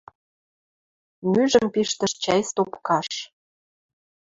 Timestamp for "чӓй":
2.23-2.41